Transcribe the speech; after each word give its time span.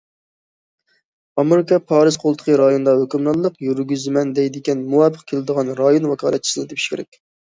ئامېرىكا 1.41 1.77
پارس 1.91 2.17
قولتۇقى 2.23 2.55
رايونىدا 2.61 2.95
ھۆكۈمرانلىق 3.01 3.61
يۈرگۈزىمەن 3.67 4.33
دەيدىكەن، 4.39 4.81
مۇۋاپىق 4.95 5.27
كېلىدىغان 5.33 5.71
رايون 5.83 6.11
ۋاكالەتچىسىنى 6.13 6.73
تېپىشى 6.73 6.95
كېرەك. 6.95 7.21